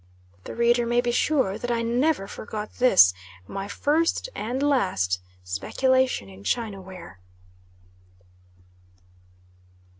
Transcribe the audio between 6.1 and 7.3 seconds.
in china ware.